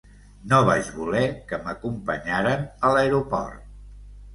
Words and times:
No 0.53 0.61
vaig 0.69 0.89
voler 1.01 1.21
que 1.53 1.61
m'acompanyaren 1.67 2.67
a 2.91 2.95
l'aeroport. 2.97 3.75